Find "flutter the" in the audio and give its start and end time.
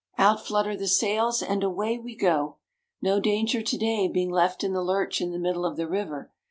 0.43-0.87